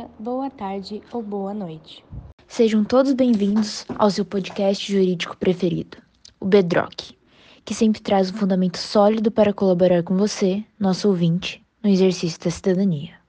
[0.00, 2.04] dia, boa tarde ou boa noite.
[2.46, 5.98] Sejam todos bem-vindos ao seu podcast jurídico preferido,
[6.40, 7.16] o Bedrock,
[7.64, 12.50] que sempre traz um fundamento sólido para colaborar com você, nosso ouvinte, no exercício da
[12.50, 13.20] cidadania.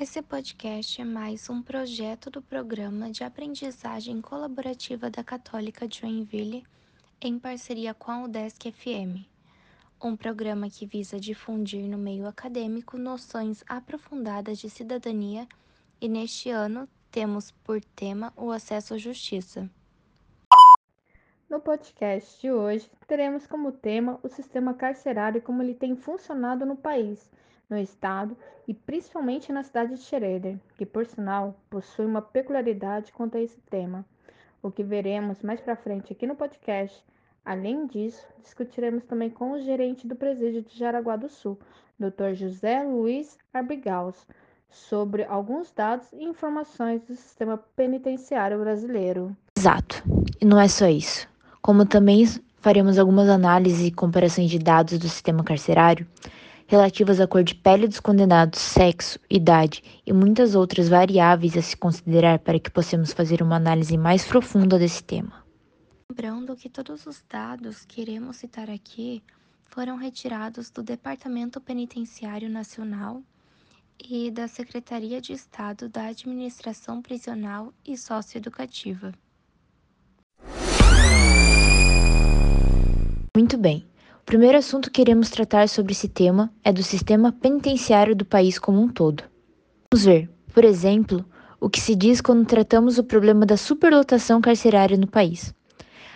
[0.00, 6.64] Esse podcast é mais um projeto do programa de aprendizagem colaborativa da Católica Joinville,
[7.20, 9.28] em parceria com a UDESC FM
[10.02, 15.46] um programa que visa difundir no meio acadêmico noções aprofundadas de cidadania,
[16.00, 19.68] e neste ano temos por tema o acesso à justiça.
[21.48, 26.64] No podcast de hoje, teremos como tema o sistema carcerário e como ele tem funcionado
[26.64, 27.30] no país,
[27.68, 28.36] no estado
[28.68, 33.60] e principalmente na cidade de Schroeder, que por sinal possui uma peculiaridade quanto a esse
[33.62, 34.04] tema.
[34.62, 37.04] O que veremos mais para frente aqui no podcast
[37.44, 41.58] Além disso, discutiremos também com o gerente do presídio de Jaraguá do Sul,
[41.98, 42.34] Dr.
[42.34, 44.26] José Luiz Arbigaus,
[44.70, 49.36] sobre alguns dados e informações do sistema penitenciário brasileiro.
[49.56, 50.02] Exato.
[50.40, 51.28] E não é só isso.
[51.60, 52.26] Como também
[52.60, 56.06] faremos algumas análises e comparações de dados do sistema carcerário
[56.66, 61.76] relativas à cor de pele dos condenados, sexo, idade e muitas outras variáveis a se
[61.76, 65.44] considerar para que possamos fazer uma análise mais profunda desse tema.
[66.08, 69.20] Lembrando que todos os dados que iremos citar aqui
[69.64, 73.20] foram retirados do Departamento Penitenciário Nacional
[74.08, 79.12] e da Secretaria de Estado da Administração Prisional e Socioeducativa.
[83.36, 83.86] Muito bem.
[84.22, 88.58] O primeiro assunto que iremos tratar sobre esse tema é do sistema penitenciário do país
[88.58, 89.24] como um todo.
[89.92, 91.24] Vamos ver, por exemplo,
[91.60, 95.54] o que se diz quando tratamos o problema da superlotação carcerária no país.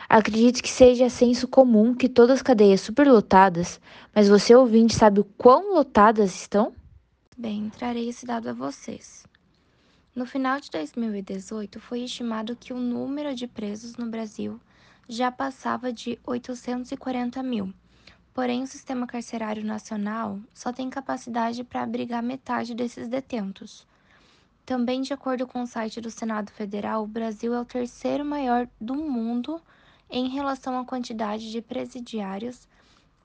[0.09, 3.81] Acredito que seja senso comum que todas as cadeias superlotadas,
[4.15, 6.73] mas você ouvinte sabe o quão lotadas estão?
[7.37, 9.27] Bem, trarei esse dado a vocês.
[10.15, 14.61] No final de 2018, foi estimado que o número de presos no Brasil
[15.09, 17.75] já passava de 840 mil.
[18.33, 23.85] Porém, o sistema carcerário nacional só tem capacidade para abrigar metade desses detentos.
[24.65, 28.69] Também, de acordo com o site do Senado Federal, o Brasil é o terceiro maior
[28.81, 29.61] do mundo
[30.09, 32.69] em relação à quantidade de presidiários,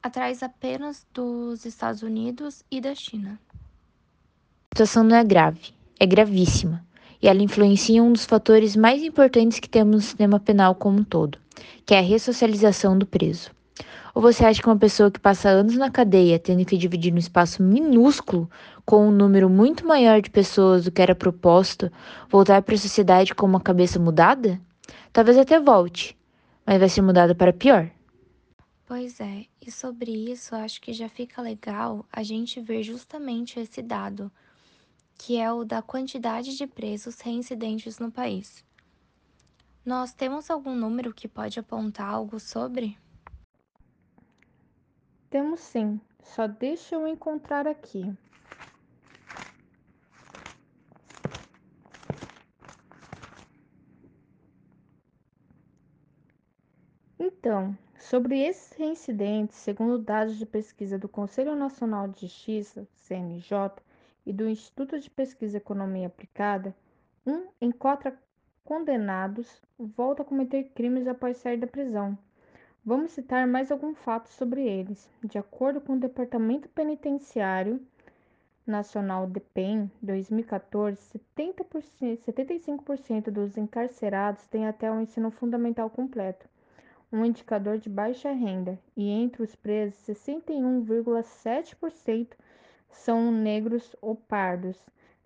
[0.02, 3.40] atrás apenas dos Estados Unidos e da China.
[4.72, 6.85] A situação não é grave, é gravíssima,
[7.19, 11.03] e ela influencia um dos fatores mais importantes que temos no sistema penal como um
[11.03, 11.40] todo,
[11.85, 13.50] que é a ressocialização do preso.
[14.13, 17.18] Ou você acha que uma pessoa que passa anos na cadeia, tendo que dividir um
[17.18, 18.50] espaço minúsculo
[18.85, 21.91] com um número muito maior de pessoas do que era proposto,
[22.29, 24.62] voltar para a sociedade com uma cabeça mudada?
[25.12, 26.16] Talvez até volte,
[26.63, 27.90] mas vai ser mudada para pior.
[28.85, 33.81] Pois é, e sobre isso acho que já fica legal a gente ver justamente esse
[33.81, 34.31] dado,
[35.19, 38.63] que é o da quantidade de presos reincidentes no país.
[39.85, 42.97] Nós temos algum número que pode apontar algo sobre?
[45.29, 48.16] Temos sim, só deixa eu encontrar aqui.
[57.19, 63.81] Então, sobre esses reincidentes, segundo dados de pesquisa do Conselho Nacional de Justiça, CNJ,
[64.29, 66.75] e do Instituto de Pesquisa Economia Aplicada,
[67.25, 68.13] um em quatro
[68.63, 72.16] condenados volta a cometer crimes após sair da prisão.
[72.85, 75.09] Vamos citar mais algum fato sobre eles.
[75.23, 77.81] De acordo com o Departamento Penitenciário
[78.67, 86.47] Nacional DEPEN 2014, 70%, 75% dos encarcerados têm até o ensino fundamental completo
[87.11, 92.28] um indicador de baixa renda, e entre os presos, 61,7%
[92.89, 94.77] são negros ou pardos,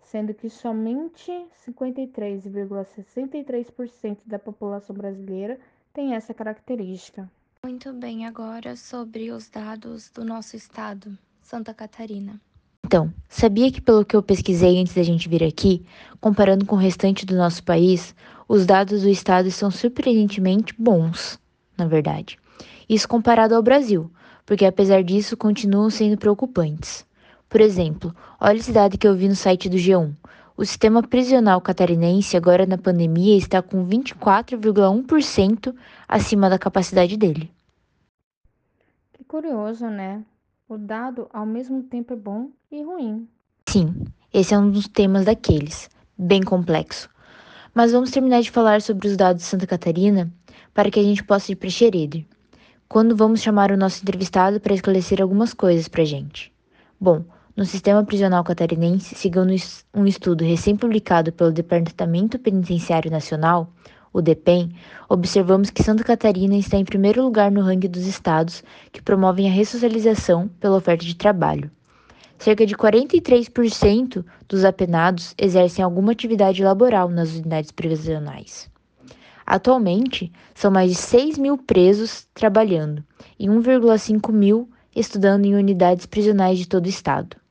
[0.01, 1.31] sendo que somente
[1.65, 5.57] 53,63% da população brasileira
[5.93, 7.29] tem essa característica.
[7.63, 12.39] Muito bem, agora sobre os dados do nosso estado, Santa Catarina.
[12.85, 15.85] Então, sabia que pelo que eu pesquisei antes da gente vir aqui,
[16.19, 18.13] comparando com o restante do nosso país,
[18.47, 21.39] os dados do estado são surpreendentemente bons
[21.77, 22.37] na verdade.
[22.87, 24.11] Isso comparado ao Brasil,
[24.45, 27.05] porque apesar disso continuam sendo preocupantes.
[27.53, 30.11] Por exemplo, olha esse dado que eu vi no site do G1.
[30.57, 35.71] O sistema prisional catarinense, agora na pandemia, está com 24,1%
[36.07, 37.51] acima da capacidade dele.
[39.13, 40.25] Que curioso, né?
[40.67, 43.27] O dado ao mesmo tempo é bom e ruim.
[43.69, 44.03] Sim,
[44.33, 47.07] esse é um dos temas daqueles, bem complexo.
[47.71, 50.33] Mas vamos terminar de falar sobre os dados de Santa Catarina
[50.73, 52.25] para que a gente possa ir para Xereder,
[52.89, 56.51] quando vamos chamar o nosso entrevistado para esclarecer algumas coisas para a gente.
[56.99, 59.53] Bom, No sistema prisional catarinense, segundo
[59.93, 63.71] um estudo recém-publicado pelo Departamento Penitenciário Nacional,
[64.11, 64.71] o DEPEN,
[65.07, 69.53] observamos que Santa Catarina está em primeiro lugar no ranking dos estados que promovem a
[69.53, 71.69] ressocialização pela oferta de trabalho.
[72.39, 78.67] Cerca de 43% dos apenados exercem alguma atividade laboral nas unidades prisionais.
[79.45, 83.03] Atualmente, são mais de 6 mil presos trabalhando
[83.37, 87.42] e 1,5 mil estudando em unidades prisionais de todo o estado.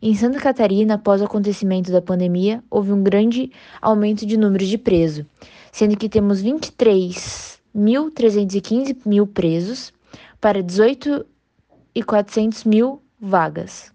[0.00, 3.50] Em Santa Catarina, após o acontecimento da pandemia, houve um grande
[3.82, 5.26] aumento de números de presos,
[5.72, 9.92] sendo que temos 23.315 mil presos
[10.40, 13.92] para 18.400 mil vagas.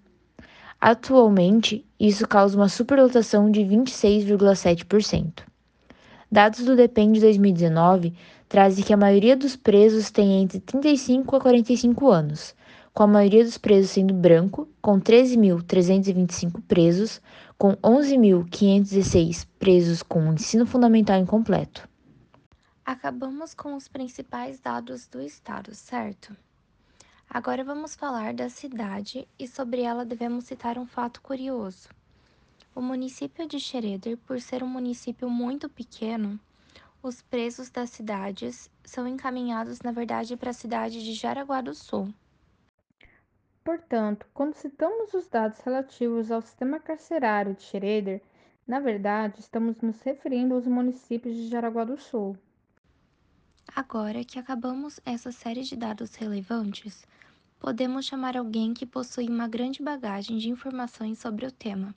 [0.79, 5.43] Atualmente, isso causa uma superlotação de 26,7%.
[6.29, 8.13] Dados do DEPEN de 2019
[8.49, 12.53] trazem que a maioria dos presos tem entre 35 a 45 anos,
[12.93, 17.19] com a maioria dos presos sendo branco, com 13.325 presos,
[17.57, 21.89] com 11.516 presos com ensino fundamental incompleto.
[22.85, 26.35] Acabamos com os principais dados do estado, certo?
[27.27, 31.89] Agora vamos falar da cidade e sobre ela devemos citar um fato curioso.
[32.75, 36.39] O município de Xereder, por ser um município muito pequeno,
[37.01, 42.13] os presos das cidades são encaminhados, na verdade, para a cidade de Jaraguá do Sul.
[43.63, 48.21] Portanto, quando citamos os dados relativos ao sistema carcerário de Schroeder,
[48.67, 52.37] na verdade, estamos nos referindo aos municípios de Jaraguá do Sul.
[53.73, 57.07] Agora que acabamos essa série de dados relevantes,
[57.59, 61.95] podemos chamar alguém que possui uma grande bagagem de informações sobre o tema.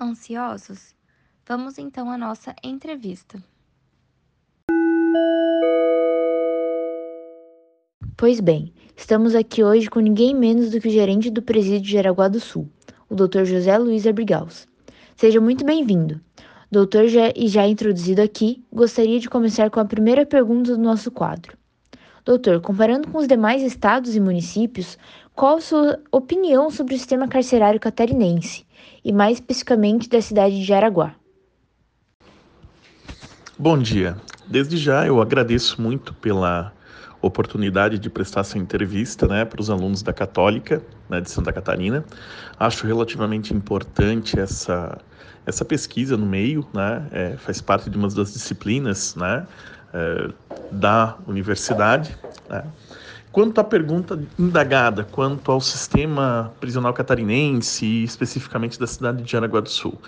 [0.00, 0.94] Ansiosos?
[1.44, 3.42] Vamos então à nossa entrevista.
[8.16, 11.92] Pois bem, estamos aqui hoje com ninguém menos do que o gerente do presídio de
[11.92, 12.68] Jaraguá do Sul,
[13.10, 13.44] o Dr.
[13.44, 14.68] José Luiz Abrigaus.
[15.16, 16.20] Seja muito bem-vindo.
[16.70, 21.10] Doutor, já, e já introduzido aqui, gostaria de começar com a primeira pergunta do nosso
[21.10, 21.58] quadro.
[22.24, 24.96] Doutor, comparando com os demais estados e municípios,
[25.34, 28.64] qual a sua opinião sobre o sistema carcerário catarinense
[29.04, 31.16] e mais especificamente da cidade de Jaraguá?
[33.58, 34.16] Bom dia.
[34.46, 36.73] Desde já eu agradeço muito pela
[37.26, 42.04] oportunidade de prestar essa entrevista né, para os alunos da Católica né, de Santa Catarina.
[42.58, 44.98] Acho relativamente importante essa,
[45.46, 49.46] essa pesquisa no meio, né, é, faz parte de uma das disciplinas né,
[49.92, 50.30] é,
[50.70, 52.16] da universidade.
[52.48, 52.64] Né.
[53.32, 59.60] Quanto à pergunta indagada, quanto ao sistema prisional catarinense e especificamente da cidade de Jaraguá
[59.60, 60.00] do Sul,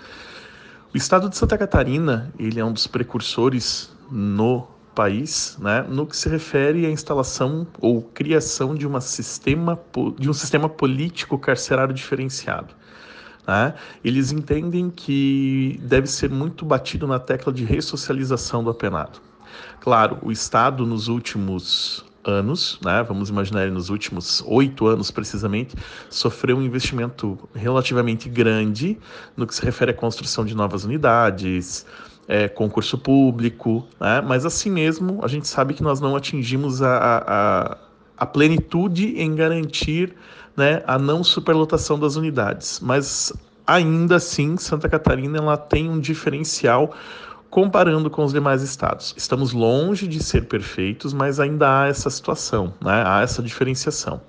[0.93, 4.65] o estado de Santa Catarina ele é um dos precursores no
[4.97, 9.79] país, né, no que se refere à instalação ou criação de, uma sistema,
[10.17, 12.73] de um sistema político carcerário diferenciado.
[13.47, 13.75] Né?
[14.03, 19.19] Eles entendem que deve ser muito batido na tecla de ressocialização do apenado.
[19.79, 25.75] Claro, o Estado nos últimos anos, né, vamos imaginar nos últimos oito anos precisamente,
[26.09, 28.97] sofreu um investimento relativamente grande
[29.37, 31.85] no que se refere à construção de novas unidades,
[32.27, 34.21] é, concurso público, né?
[34.21, 37.77] mas assim mesmo a gente sabe que nós não atingimos a, a,
[38.17, 40.13] a plenitude em garantir
[40.55, 43.31] né, a não superlotação das unidades, mas
[43.65, 46.93] ainda assim Santa Catarina ela tem um diferencial
[47.49, 49.13] comparando com os demais estados.
[49.17, 53.03] Estamos longe de ser perfeitos, mas ainda há essa situação, né?
[53.05, 54.21] há essa diferenciação.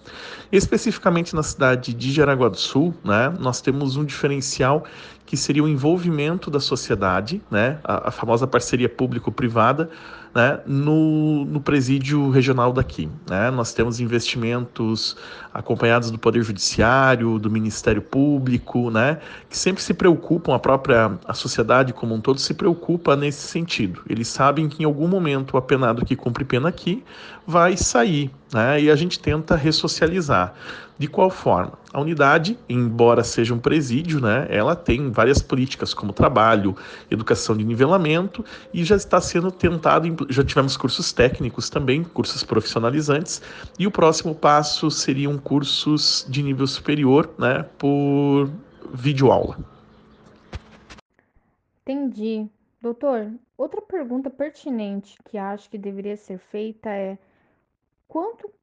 [0.51, 4.85] Especificamente na cidade de Jaraguá do Sul, né, nós temos um diferencial
[5.27, 9.91] que seria o envolvimento da sociedade, né, a, a famosa parceria público-privada,
[10.35, 13.09] né, no, no presídio regional daqui.
[13.29, 13.51] Né?
[13.51, 15.17] Nós temos investimentos
[15.53, 19.19] acompanhados do Poder Judiciário, do Ministério Público, né,
[19.49, 24.03] que sempre se preocupam, a própria a sociedade como um todo se preocupa nesse sentido.
[24.09, 27.03] Eles sabem que em algum momento o apenado que cumpre pena aqui
[27.47, 30.55] vai sair, né, e a gente tenta ressocializar.
[30.99, 31.78] De qual forma?
[31.93, 36.77] A unidade, embora seja um presídio, né, ela tem várias políticas como trabalho,
[37.11, 43.41] educação de nivelamento e já está sendo tentado, já tivemos cursos técnicos também, cursos profissionalizantes,
[43.79, 48.51] e o próximo passo seriam cursos de nível superior, né, por
[48.93, 49.59] videoaula.
[51.83, 52.47] Entendi.
[52.83, 57.19] Doutor, outra pergunta pertinente que acho que deveria ser feita é
[58.07, 58.58] quanto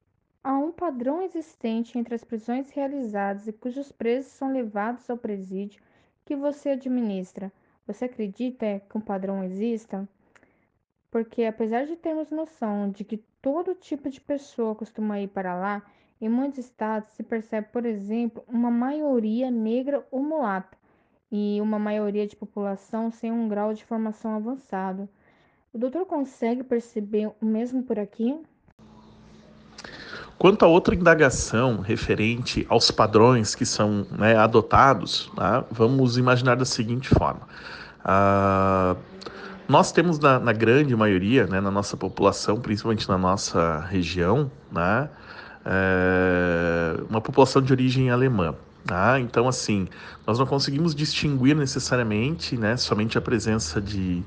[0.46, 5.82] há um padrão existente entre as prisões realizadas e cujos presos são levados ao presídio
[6.24, 7.52] que você administra.
[7.88, 10.08] Você acredita que um padrão exista?
[11.10, 15.84] Porque apesar de termos noção de que todo tipo de pessoa costuma ir para lá,
[16.22, 20.78] Em muitos estados se percebe, por exemplo, uma maioria negra ou mulata
[21.32, 25.10] e uma maioria de população sem um grau de formação avançado.
[25.74, 28.40] O doutor consegue perceber o mesmo por aqui?
[30.38, 36.66] Quanto a outra indagação referente aos padrões que são né, adotados, né, vamos imaginar da
[36.66, 37.42] seguinte forma.
[38.02, 38.98] Uh,
[39.68, 45.10] nós temos na, na, grande maioria, né, na nossa população, principalmente na nossa região, né,
[45.66, 48.54] é, uma população de origem alemã.
[48.86, 49.20] Tá?
[49.20, 49.88] Então, assim,
[50.28, 54.24] nós não conseguimos distinguir necessariamente né, somente a presença de,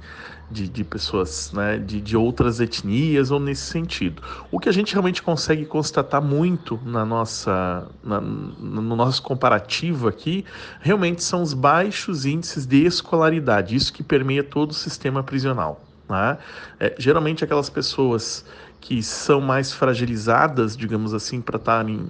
[0.51, 4.21] de, de pessoas né, de, de outras etnias ou nesse sentido.
[4.51, 10.45] O que a gente realmente consegue constatar muito na nossa, na, no nosso comparativo aqui,
[10.81, 15.81] realmente são os baixos índices de escolaridade, isso que permeia todo o sistema prisional.
[16.09, 16.37] Né?
[16.81, 18.45] É, geralmente aquelas pessoas
[18.89, 21.61] que são mais fragilizadas, digamos assim, para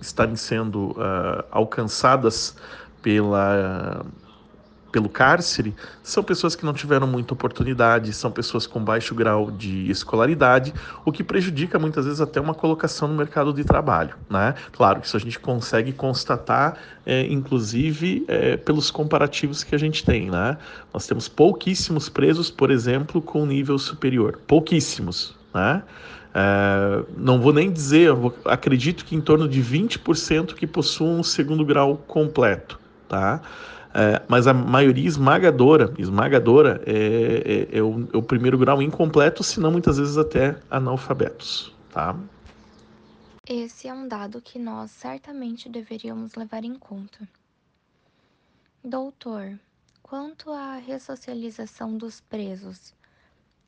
[0.01, 2.55] estarem sendo uh, alcançadas
[3.03, 4.07] pela
[4.93, 9.91] pelo cárcere são pessoas que não tiveram muita oportunidade, são pessoas com baixo grau de
[9.91, 10.73] escolaridade,
[11.05, 14.15] o que prejudica muitas vezes até uma colocação no mercado de trabalho.
[14.31, 14.55] Né?
[14.71, 20.05] Claro que isso a gente consegue constatar, é, inclusive, é, pelos comparativos que a gente
[20.05, 20.31] tem.
[20.31, 20.57] Né?
[20.95, 24.39] Nós temos pouquíssimos presos, por exemplo, com nível superior.
[24.47, 25.37] Pouquíssimos.
[25.53, 25.83] Né?
[26.39, 31.23] É, não vou nem dizer, vou, acredito que em torno de 20% que possuam um
[31.25, 32.79] segundo grau completo.
[33.09, 33.43] Tá?
[33.93, 39.43] É, mas a maioria esmagadora, esmagadora é, é, é, o, é, o, primeiro grau incompleto,
[39.43, 42.15] se não muitas vezes até analfabetos, tá?
[43.49, 47.27] Esse é um dado que nós certamente deveríamos levar em conta.
[48.85, 49.59] Doutor,
[50.03, 52.95] quanto à ressocialização dos presos,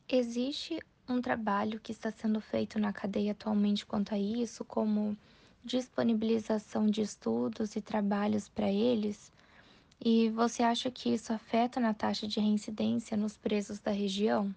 [0.09, 0.79] existe
[1.13, 5.17] um trabalho que está sendo feito na cadeia atualmente quanto a isso, como
[5.65, 9.33] disponibilização de estudos e trabalhos para eles?
[10.01, 14.55] E você acha que isso afeta na taxa de reincidência nos presos da região?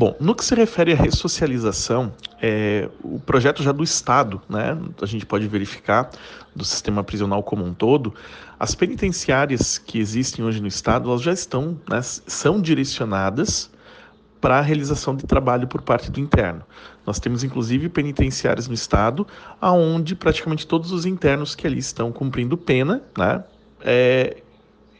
[0.00, 5.04] Bom, no que se refere à ressocialização, é, o projeto já do Estado, né, a
[5.04, 6.08] gente pode verificar,
[6.56, 8.14] do sistema prisional como um todo,
[8.58, 13.70] as penitenciárias que existem hoje no Estado, elas já estão, né, são direcionadas
[14.40, 16.62] para a realização de trabalho por parte do interno.
[17.06, 19.26] Nós temos inclusive penitenciárias no estado,
[19.60, 23.44] aonde praticamente todos os internos que ali estão cumprindo pena, né,
[23.82, 24.38] é,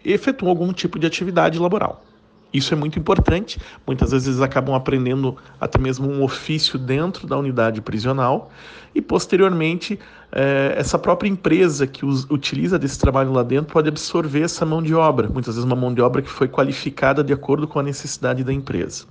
[0.05, 2.05] efetuam algum tipo de atividade laboral.
[2.53, 3.61] Isso é muito importante.
[3.87, 8.51] Muitas vezes eles acabam aprendendo até mesmo um ofício dentro da unidade prisional
[8.95, 9.99] e posteriormente
[10.33, 14.95] é, essa própria empresa que utiliza desse trabalho lá dentro pode absorver essa mão de
[14.95, 18.43] obra, muitas vezes uma mão de obra que foi qualificada de acordo com a necessidade
[18.43, 19.05] da empresa.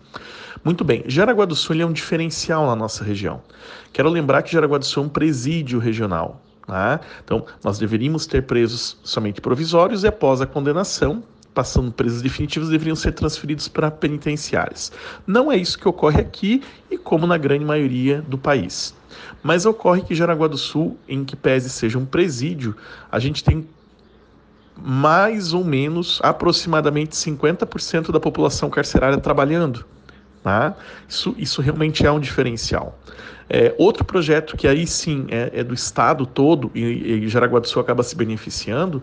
[0.64, 3.42] Muito bem, Jaraguá do Sul é um diferencial na nossa região.
[3.94, 6.42] Quero lembrar que Jaraguá do Sul é um presídio regional.
[6.68, 7.00] Né?
[7.24, 12.96] Então, nós deveríamos ter presos somente provisórios e após a condenação, passando presos definitivos, deveriam
[12.96, 14.92] ser transferidos para penitenciárias.
[15.26, 18.96] Não é isso que ocorre aqui e como na grande maioria do país.
[19.42, 22.76] Mas ocorre que Jaraguá do Sul, em que pese seja um presídio,
[23.12, 23.68] a gente tem
[24.82, 29.86] mais ou menos aproximadamente 50% da população carcerária trabalhando.
[30.44, 30.74] Tá?
[31.08, 32.98] Isso, isso realmente é um diferencial.
[33.50, 37.68] É, outro projeto que aí sim é, é do Estado todo e, e Jaraguá do
[37.68, 39.02] Sul acaba se beneficiando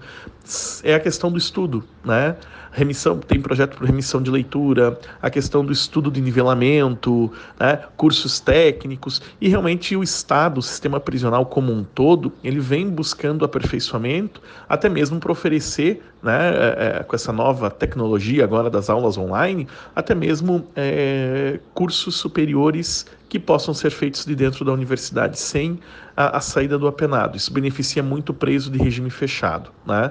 [0.85, 2.37] é a questão do estudo, né?
[2.77, 7.81] Remissão, tem projeto para remissão de leitura, a questão do estudo de nivelamento, né?
[7.97, 13.47] cursos técnicos, e realmente o Estado, o sistema prisional como um todo, ele vem buscando
[13.47, 19.17] aperfeiçoamento, até mesmo para oferecer, né, é, é, com essa nova tecnologia agora das aulas
[19.17, 25.81] online, até mesmo é, cursos superiores que possam ser feitos de dentro da universidade sem
[26.17, 27.37] a, a saída do apenado.
[27.37, 29.71] Isso beneficia muito o preso de regime fechado.
[29.87, 30.11] Né?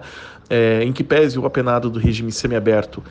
[0.50, 3.03] É, em que pese o apenado do regime semiaberto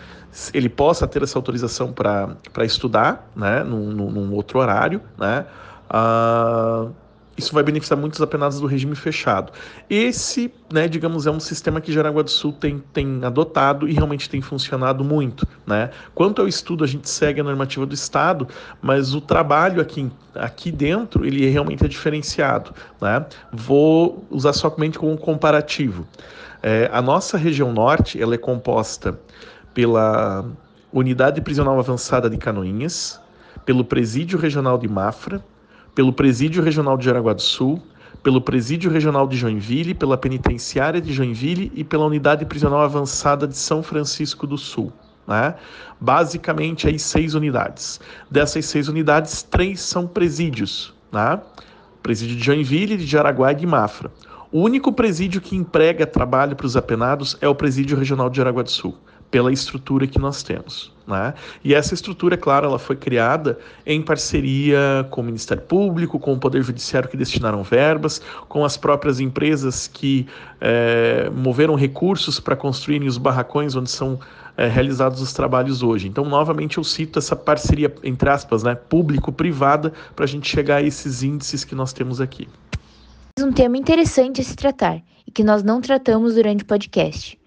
[0.52, 5.46] ele possa ter essa autorização para estudar né, num, num, outro horário, né?
[5.88, 6.88] Ah,
[7.36, 9.52] isso vai beneficiar muitos apenados do regime fechado.
[9.90, 14.28] Esse, né, digamos, é um sistema que Jaraguá do Sul tem, tem adotado e realmente
[14.30, 15.46] tem funcionado muito.
[15.66, 15.90] Né?
[16.14, 18.46] Quanto ao estudo, a gente segue a normativa do Estado,
[18.80, 22.72] mas o trabalho aqui, aqui dentro, ele realmente é diferenciado.
[23.00, 23.24] Né?
[23.52, 26.06] Vou usar somente como um comparativo.
[26.62, 29.18] É, a nossa região norte, ela é composta
[29.74, 30.46] pela
[30.92, 33.20] Unidade Prisional Avançada de Canoinhas,
[33.66, 35.44] pelo Presídio Regional de Mafra,
[35.94, 37.80] pelo Presídio Regional de Jaraguá do Sul,
[38.22, 43.56] pelo Presídio Regional de Joinville, pela Penitenciária de Joinville e pela Unidade Prisional Avançada de
[43.56, 44.92] São Francisco do Sul.
[45.26, 45.54] Né?
[46.00, 48.00] Basicamente, aí seis unidades.
[48.30, 50.92] Dessas seis unidades, três são presídios.
[51.12, 51.40] Né?
[52.04, 54.12] presídio de Joinville, de Jaraguá e de Mafra.
[54.52, 58.62] O único presídio que emprega trabalho para os apenados é o Presídio Regional de Jaraguá
[58.62, 58.94] do Sul,
[59.30, 60.93] pela estrutura que nós temos.
[61.06, 61.34] Né?
[61.62, 66.38] E essa estrutura, claro, ela foi criada em parceria com o Ministério Público, com o
[66.38, 70.26] Poder Judiciário que destinaram verbas, com as próprias empresas que
[70.60, 74.18] é, moveram recursos para construírem os barracões onde são
[74.56, 76.08] é, realizados os trabalhos hoje.
[76.08, 80.82] Então, novamente, eu cito essa parceria, entre aspas, né, público-privada, para a gente chegar a
[80.82, 82.48] esses índices que nós temos aqui.
[83.38, 87.38] Um tema interessante a se tratar e que nós não tratamos durante o podcast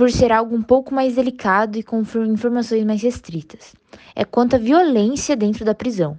[0.00, 3.74] por ser algo um pouco mais delicado e com informações mais restritas.
[4.16, 6.18] É quanto à violência dentro da prisão.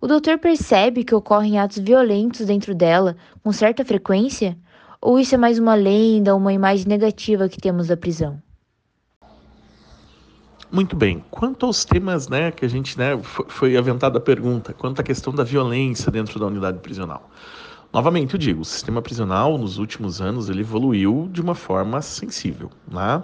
[0.00, 4.56] O doutor percebe que ocorrem atos violentos dentro dela com certa frequência?
[4.98, 8.40] Ou isso é mais uma lenda uma imagem negativa que temos da prisão?
[10.72, 11.22] Muito bem.
[11.30, 15.34] Quanto aos temas, né, que a gente, né, foi aventada a pergunta, quanto à questão
[15.34, 17.28] da violência dentro da unidade prisional.
[17.92, 22.70] Novamente, eu digo, o sistema prisional nos últimos anos ele evoluiu de uma forma sensível.
[22.86, 23.22] Né?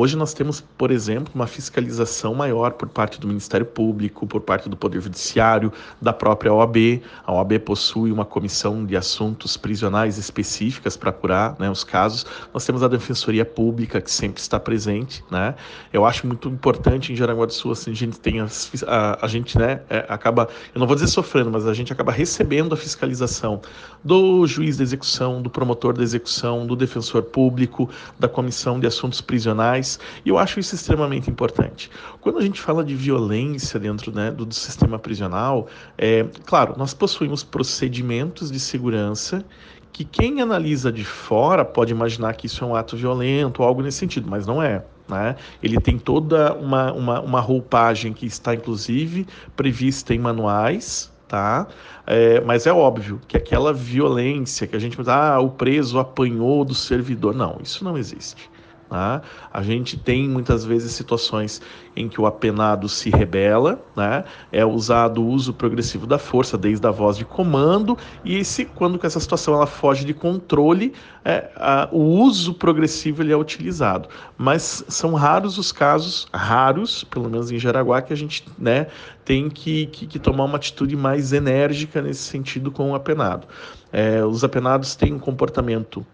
[0.00, 4.68] Hoje nós temos, por exemplo, uma fiscalização maior por parte do Ministério Público, por parte
[4.68, 7.02] do Poder Judiciário, da própria OAB.
[7.26, 12.24] A OAB possui uma comissão de assuntos prisionais específicas para apurar né, os casos.
[12.54, 15.24] Nós temos a Defensoria Pública, que sempre está presente.
[15.32, 15.56] Né?
[15.92, 18.46] Eu acho muito importante em Jaraguá do Sul, assim, a gente tem a,
[18.86, 22.12] a, a gente né, é, acaba, eu não vou dizer sofrendo, mas a gente acaba
[22.12, 23.60] recebendo a fiscalização
[24.04, 29.20] do juiz da execução, do promotor da execução, do defensor público, da comissão de assuntos
[29.20, 29.87] prisionais
[30.24, 31.90] e eu acho isso extremamente importante.
[32.20, 36.92] Quando a gente fala de violência dentro né, do, do sistema prisional, é, claro, nós
[36.92, 39.44] possuímos procedimentos de segurança
[39.92, 43.82] que quem analisa de fora pode imaginar que isso é um ato violento ou algo
[43.82, 44.84] nesse sentido, mas não é.
[45.08, 45.36] Né?
[45.62, 49.26] Ele tem toda uma, uma, uma roupagem que está, inclusive,
[49.56, 51.66] prevista em manuais, tá?
[52.06, 56.74] É, mas é óbvio que aquela violência que a gente ah, o preso apanhou do
[56.74, 58.50] servidor, não, isso não existe.
[58.90, 59.20] Né?
[59.52, 61.60] A gente tem muitas vezes situações
[61.94, 64.24] em que o apenado se rebela, né?
[64.52, 68.98] é usado o uso progressivo da força, desde a voz de comando, e se, quando
[69.04, 70.92] essa situação ela foge de controle,
[71.24, 74.08] é, a, o uso progressivo ele é utilizado.
[74.36, 78.86] Mas são raros os casos, raros, pelo menos em Jaraguá, que a gente né,
[79.24, 83.46] tem que, que, que tomar uma atitude mais enérgica nesse sentido com o apenado.
[83.92, 86.06] É, os apenados têm um comportamento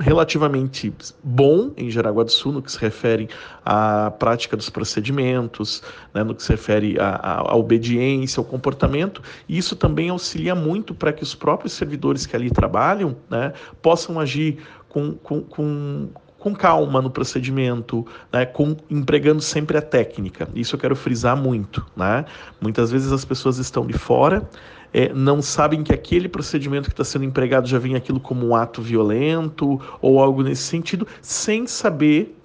[0.00, 3.28] relativamente bom em Jaraguá do Sul no que se refere
[3.64, 5.82] à prática dos procedimentos,
[6.14, 10.94] né, no que se refere à, à, obediência, ao comportamento, e isso também auxilia muito
[10.94, 14.58] para que os próprios servidores que ali trabalham né, possam agir
[14.88, 16.08] com, com, com,
[16.38, 20.48] com calma no procedimento, né, com, empregando sempre a técnica.
[20.54, 21.84] Isso eu quero frisar muito.
[21.94, 22.24] Né?
[22.60, 24.48] Muitas vezes as pessoas estão de fora
[24.92, 28.54] é, não sabem que aquele procedimento que está sendo empregado já vem aquilo como um
[28.54, 32.36] ato violento ou algo nesse sentido, sem saber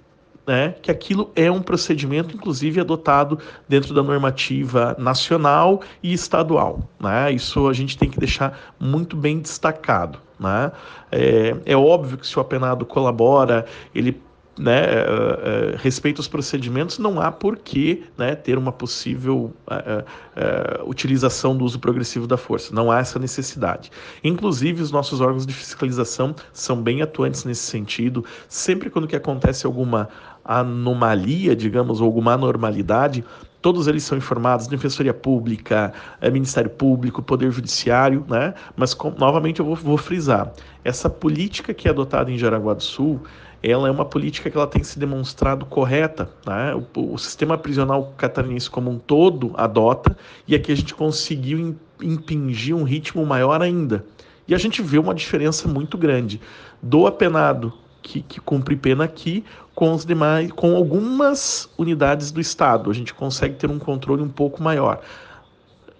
[0.46, 6.88] né, que aquilo é um procedimento, inclusive adotado dentro da normativa nacional e estadual.
[7.00, 7.32] Né?
[7.32, 10.20] Isso a gente tem que deixar muito bem destacado.
[10.40, 10.72] Né?
[11.12, 14.22] É, é óbvio que se o apenado colabora, ele
[14.58, 20.90] né, uh, uh, respeito aos procedimentos, não há por que né, ter uma possível uh,
[20.90, 22.74] utilização do uso progressivo da força.
[22.74, 23.92] Não há essa necessidade.
[24.24, 28.24] Inclusive, os nossos órgãos de fiscalização são bem atuantes nesse sentido.
[28.48, 30.08] Sempre quando que acontece alguma
[30.44, 33.26] anomalia, digamos, ou alguma anormalidade,
[33.62, 35.92] todos eles são informados, Defensoria Pública,
[36.32, 38.54] Ministério Público, Poder Judiciário, né?
[38.76, 42.84] Mas, com, novamente, eu vou, vou frisar, essa política que é adotada em Jaraguá do
[42.84, 43.20] Sul,
[43.62, 46.30] ela é uma política que ela tem se demonstrado correta.
[46.46, 46.76] Né?
[46.96, 52.76] O, o, sistema prisional catarinense como um todo adota, e aqui a gente conseguiu impingir
[52.76, 54.06] um ritmo maior ainda.
[54.48, 56.40] E a gente vê uma diferença muito grande
[56.82, 62.92] do apenado que, que cumpre pena aqui com os demais, com algumas unidades do Estado.
[62.92, 65.02] A gente consegue ter um controle um pouco maior.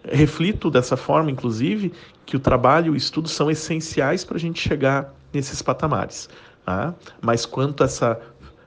[0.04, 1.92] Reflito dessa forma, inclusive,
[2.26, 6.30] que o trabalho e o estudo são essenciais para a gente chegar nesses patamares.
[6.66, 6.96] Tá?
[7.22, 8.20] Mas quanto essa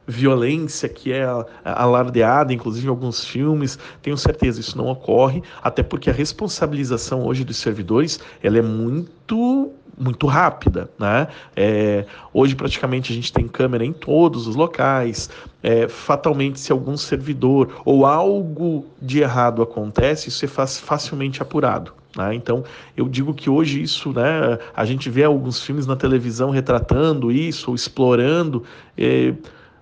[0.09, 1.27] violência que é
[1.63, 7.45] alardeada, inclusive em alguns filmes, tenho certeza isso não ocorre, até porque a responsabilização hoje
[7.45, 11.27] dos servidores ela é muito muito rápida, né?
[11.57, 15.29] É, hoje praticamente a gente tem câmera em todos os locais.
[15.61, 21.93] É, fatalmente, se algum servidor ou algo de errado acontece, isso é facilmente apurado.
[22.17, 22.35] Né?
[22.35, 22.65] Então,
[22.97, 27.71] eu digo que hoje isso, né, a gente vê alguns filmes na televisão retratando isso,
[27.71, 28.63] ou explorando.
[28.97, 29.35] É,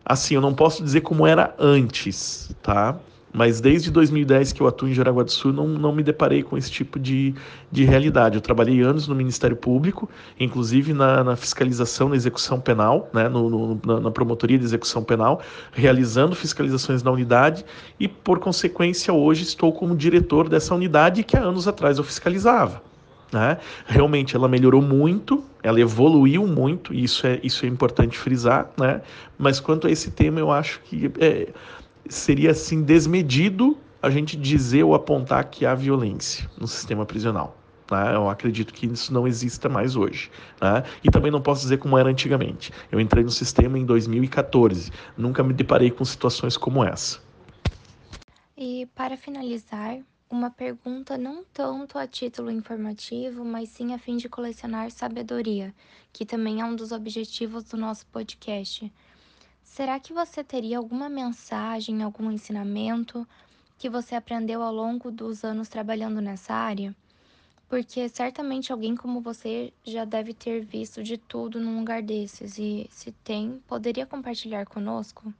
[0.07, 2.97] assim, eu não posso dizer como era antes, tá?
[3.37, 6.57] Mas desde 2010 que eu atuo em Jaraguá do Sul, não, não me deparei com
[6.57, 7.35] esse tipo de,
[7.71, 8.37] de realidade.
[8.37, 10.09] Eu trabalhei anos no Ministério Público,
[10.41, 15.05] inclusive na, na fiscalização na execução penal, né, no, no, na, na promotoria de execução
[15.05, 15.43] penal,
[15.73, 17.63] realizando fiscalizações na unidade
[18.01, 22.81] e, por consequência, hoje estou como diretor dessa unidade que há anos atrás eu fiscalizava.
[23.31, 23.59] Né?
[23.87, 29.03] Realmente ela melhorou muito, ela evoluiu muito, e isso é, isso é importante frisar, né?
[29.37, 31.49] mas quanto a esse tema, eu acho que é,
[32.09, 37.57] seria assim desmedido a gente dizer ou apontar que há violência no sistema prisional.
[37.91, 38.15] Né?
[38.15, 40.31] Eu acredito que isso não exista mais hoje.
[40.63, 40.85] Né?
[41.03, 42.73] E também não posso dizer como era antigamente.
[42.93, 47.19] Eu entrei no sistema em 2014, nunca me deparei com situações como essa.
[48.57, 49.99] E para finalizar,
[50.29, 55.75] uma pergunta não tanto a título informativo, mas sim a fim de colecionar sabedoria,
[56.13, 58.93] que também é um dos objetivos do nosso podcast.
[59.63, 63.27] Será que você teria alguma mensagem, algum ensinamento
[63.79, 66.95] que você aprendeu ao longo dos anos trabalhando nessa área?
[67.69, 72.87] Porque certamente alguém como você já deve ter visto de tudo num lugar desses e,
[72.91, 75.33] se tem, poderia compartilhar conosco?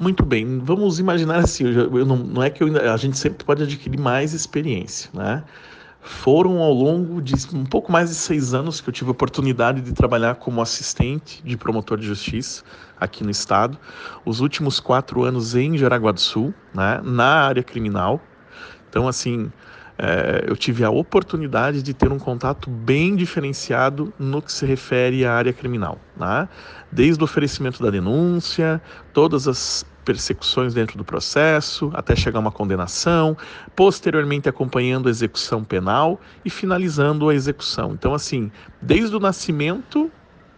[0.00, 3.44] Muito bem, vamos imaginar assim, eu, eu não, não, é que eu, a gente sempre
[3.44, 5.44] pode adquirir mais experiência, né?
[6.00, 9.82] Foram ao longo de um pouco mais de seis anos que eu tive a oportunidade
[9.82, 12.64] de trabalhar como assistente de promotor de justiça
[12.98, 13.78] aqui no estado.
[14.24, 18.22] Os últimos quatro anos em Jaraguá do Sul, né, na área criminal.
[18.88, 19.52] Então, assim,
[20.02, 25.26] é, eu tive a oportunidade de ter um contato bem diferenciado no que se refere
[25.26, 25.98] à área criminal.
[26.16, 26.48] Né?
[26.90, 28.80] Desde o oferecimento da denúncia,
[29.12, 33.36] todas as persecuções dentro do processo, até chegar a uma condenação,
[33.76, 37.92] posteriormente acompanhando a execução penal e finalizando a execução.
[37.92, 40.10] Então, assim, desde o nascimento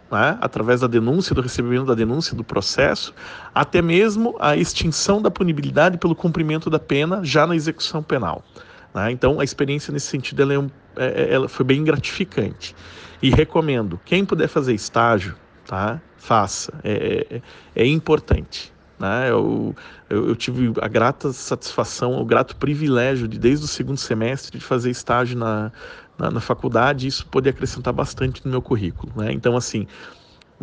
[0.09, 3.13] né, através da denúncia, do recebimento da denúncia, do processo,
[3.53, 8.41] até mesmo a extinção da punibilidade pelo cumprimento da pena já na execução penal.
[8.93, 9.11] Né?
[9.11, 12.75] Então, a experiência nesse sentido ela, é um, é, é ela foi bem gratificante.
[13.21, 17.27] E recomendo, quem puder fazer estágio, tá, faça, é,
[17.75, 18.73] é, é importante.
[18.99, 19.29] Né?
[19.29, 19.75] Eu,
[20.09, 24.63] eu, eu, tive a grata satisfação, o grato privilégio de, desde o segundo semestre, de
[24.63, 25.71] fazer estágio na,
[26.17, 29.11] na, na faculdade e isso poder acrescentar bastante no meu currículo.
[29.15, 29.31] Né?
[29.31, 29.87] Então, assim,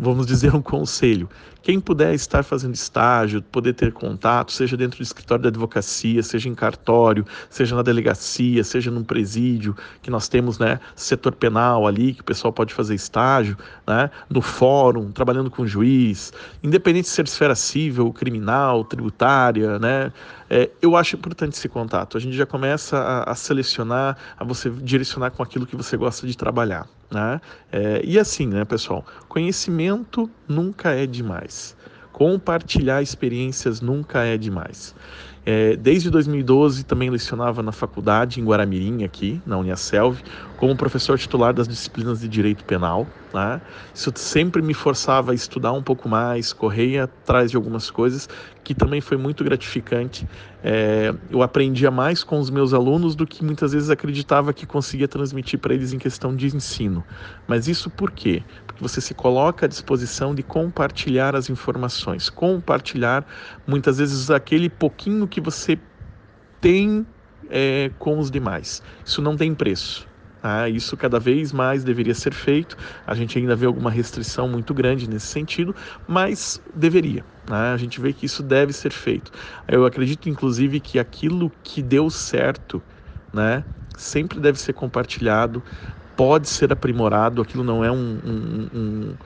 [0.01, 1.29] vamos dizer, um conselho.
[1.61, 6.49] Quem puder estar fazendo estágio, poder ter contato, seja dentro do escritório da advocacia, seja
[6.49, 12.15] em cartório, seja na delegacia, seja num presídio, que nós temos, né, setor penal ali,
[12.15, 16.33] que o pessoal pode fazer estágio, né, no fórum, trabalhando com juiz,
[16.63, 20.11] independente de ser esfera civil, criminal, tributária, né,
[20.49, 22.17] é, eu acho importante esse contato.
[22.17, 26.25] A gente já começa a, a selecionar, a você direcionar com aquilo que você gosta
[26.25, 26.87] de trabalhar.
[27.11, 27.41] Né?
[27.71, 29.05] É, e assim, né, pessoal?
[29.27, 31.75] Conhecimento nunca é demais.
[32.11, 34.95] Compartilhar experiências nunca é demais.
[35.45, 40.21] É, desde 2012 também lecionava na faculdade em Guaramirim, aqui, na Uniaselv,
[40.61, 43.07] como professor titular das disciplinas de Direito Penal.
[43.33, 43.59] Né?
[43.95, 48.29] Isso sempre me forçava a estudar um pouco mais, correr atrás de algumas coisas,
[48.63, 50.27] que também foi muito gratificante.
[50.63, 55.07] É, eu aprendia mais com os meus alunos do que muitas vezes acreditava que conseguia
[55.07, 57.03] transmitir para eles em questão de ensino.
[57.47, 58.43] Mas isso por quê?
[58.67, 63.25] Porque você se coloca à disposição de compartilhar as informações, compartilhar
[63.65, 65.79] muitas vezes aquele pouquinho que você
[66.61, 67.03] tem
[67.49, 68.83] é, com os demais.
[69.03, 70.10] Isso não tem preço.
[70.43, 72.75] Ah, isso cada vez mais deveria ser feito.
[73.05, 75.75] A gente ainda vê alguma restrição muito grande nesse sentido,
[76.07, 77.23] mas deveria.
[77.47, 77.73] Né?
[77.73, 79.31] A gente vê que isso deve ser feito.
[79.67, 82.83] Eu acredito, inclusive, que aquilo que deu certo
[83.31, 83.63] né,
[83.95, 85.63] sempre deve ser compartilhado,
[86.15, 87.41] pode ser aprimorado.
[87.41, 89.17] Aquilo não é um, um, um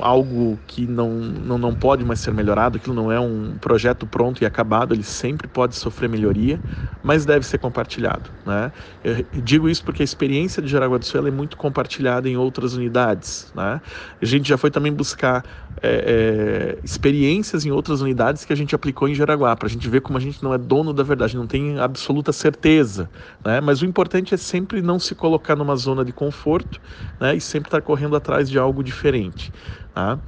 [0.00, 4.42] algo que não, não, não pode mais ser melhorado, aquilo não é um projeto pronto
[4.42, 6.58] e acabado, ele sempre pode sofrer melhoria,
[7.02, 8.30] mas deve ser compartilhado.
[8.46, 8.72] Né?
[9.04, 12.74] Eu digo isso porque a experiência de Jaraguá do Sul é muito compartilhada em outras
[12.74, 13.52] unidades.
[13.54, 13.80] Né?
[14.20, 15.44] A gente já foi também buscar
[15.82, 19.88] é, é, experiências em outras unidades que a gente aplicou em Jaraguá, para a gente
[19.88, 23.10] ver como a gente não é dono da verdade, não tem absoluta certeza.
[23.44, 23.60] Né?
[23.60, 26.80] Mas o importante é sempre não se colocar numa zona de conforto
[27.20, 27.36] né?
[27.36, 29.52] e sempre estar correndo atrás de algo diferente.
[29.94, 30.18] Tá?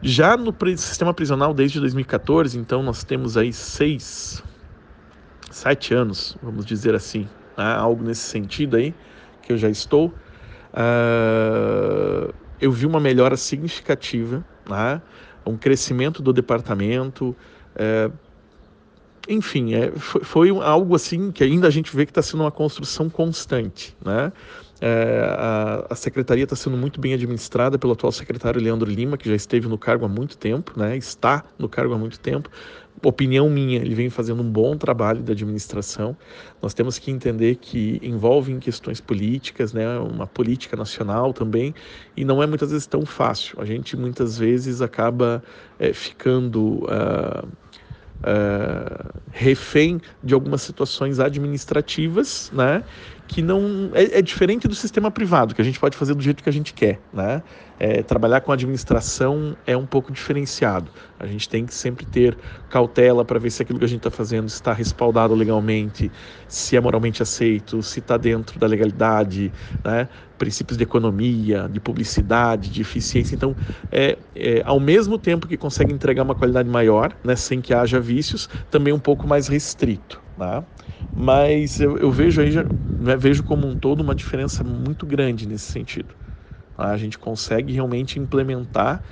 [0.00, 4.42] Já no sistema prisional desde 2014, então nós temos aí seis,
[5.50, 7.76] sete anos, vamos dizer assim, tá?
[7.76, 8.94] algo nesse sentido aí
[9.42, 10.14] que eu já estou.
[10.72, 15.02] Uh, eu vi uma melhora significativa, tá?
[15.44, 17.34] um crescimento do departamento.
[17.74, 18.12] Uh,
[19.28, 22.50] enfim, é, foi, foi, algo assim que ainda a gente vê que está sendo uma
[22.50, 24.32] construção constante, né?
[24.80, 29.28] É, a, a, secretaria está sendo muito bem administrada pelo atual secretário Leandro Lima, que
[29.28, 30.96] já esteve no cargo há muito tempo, né?
[30.96, 32.48] está no cargo há muito tempo.
[33.04, 36.16] Opinião minha, ele vem fazendo um bom trabalho da administração.
[36.60, 39.98] Nós temos que entender que envolve em questões políticas, né?
[39.98, 41.74] uma política nacional também,
[42.16, 43.60] e não é muitas vezes tão fácil.
[43.60, 45.42] A gente muitas vezes acaba
[45.78, 46.84] é, ficando.
[46.84, 47.48] Uh,
[48.18, 52.82] uh, refém de algumas situações administrativas, né?
[53.26, 56.42] Que não é, é, diferente do sistema privado, que a gente pode fazer do jeito
[56.42, 57.42] que a gente quer, né?
[57.78, 60.90] É, trabalhar com administração é um pouco diferenciado.
[61.18, 62.36] A gente tem que sempre ter
[62.68, 66.10] cautela para ver se aquilo que a gente está fazendo está respaldado legalmente,
[66.48, 69.52] se é moralmente aceito, se está dentro da legalidade,
[69.84, 70.08] né?
[70.38, 73.34] Princípios de economia, de publicidade, de eficiência.
[73.34, 73.54] Então,
[73.90, 78.00] é, é, ao mesmo tempo que consegue entregar uma qualidade maior, né, sem que haja
[78.00, 80.22] vícios, também um pouco mais restrito.
[80.38, 80.64] Tá?
[81.14, 85.66] Mas eu, eu vejo aí, né, vejo como um todo uma diferença muito grande nesse
[85.66, 86.14] sentido.
[86.76, 86.90] Tá?
[86.90, 89.02] A gente consegue realmente implementar,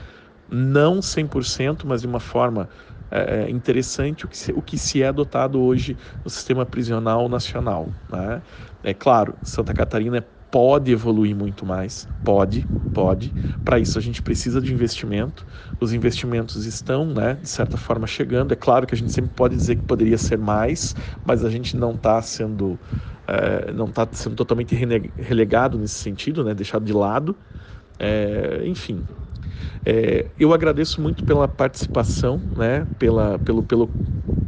[0.48, 2.68] não 100%, mas de uma forma
[3.10, 7.28] é, é, interessante o que, se, o que se é adotado hoje no sistema prisional
[7.28, 7.88] nacional.
[8.08, 8.42] Né?
[8.82, 10.24] É claro, Santa Catarina é
[10.56, 13.34] pode evoluir muito mais, pode, pode.
[13.62, 15.44] Para isso a gente precisa de investimento.
[15.78, 18.52] Os investimentos estão, né, de certa forma chegando.
[18.52, 21.76] É claro que a gente sempre pode dizer que poderia ser mais, mas a gente
[21.76, 22.80] não está sendo
[23.26, 24.74] é, não está sendo totalmente
[25.18, 27.38] relegado nesse sentido, né, deixado de lado.
[27.98, 29.06] É, enfim,
[29.84, 33.96] é, eu agradeço muito pela participação, né, pela, pelo, pelo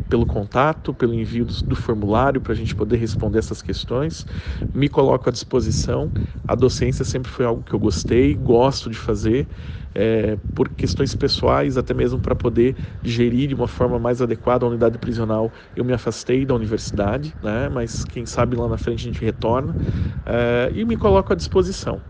[0.08, 4.26] pelo contato, pelo envio do, do formulário para a gente poder responder essas questões.
[4.72, 6.12] Me coloco à disposição.
[6.46, 9.48] A docência sempre foi algo que eu gostei, gosto de fazer.
[9.94, 14.68] É, por questões pessoais, até mesmo para poder gerir de uma forma mais adequada a
[14.68, 17.68] unidade prisional, eu me afastei da universidade, né?
[17.68, 19.76] mas quem sabe lá na frente a gente retorna
[20.24, 22.04] é, e me coloco à disposição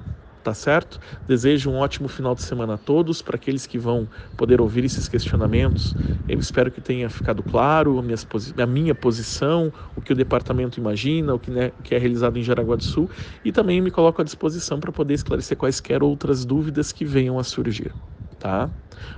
[0.49, 0.99] tá certo?
[1.27, 5.07] Desejo um ótimo final de semana a todos, para aqueles que vão poder ouvir esses
[5.07, 5.95] questionamentos.
[6.27, 11.39] Eu espero que tenha ficado claro a minha, posição, o que o departamento imagina, o
[11.39, 13.11] que, né, que é realizado em Jaraguá do Sul
[13.45, 17.45] e também me coloco à disposição para poder esclarecer quaisquer outras dúvidas que venham a
[17.45, 17.95] surgir,
[18.39, 18.73] tá?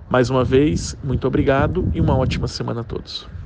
[0.08, 3.39] Mais uma vez, muito obrigado e uma ótima semana a todos.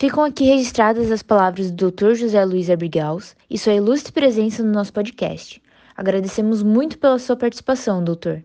[0.00, 2.14] Ficam aqui registradas as palavras do Dr.
[2.14, 5.60] José Luiz Abrigaus e sua ilustre presença no nosso podcast.
[5.96, 8.44] Agradecemos muito pela sua participação, doutor.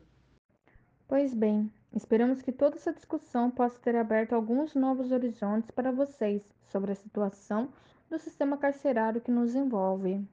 [1.07, 6.41] Pois bem, esperamos que toda essa discussão possa ter aberto alguns novos horizontes para vocês
[6.71, 7.69] sobre a situação
[8.09, 10.27] do sistema carcerário que nos envolve.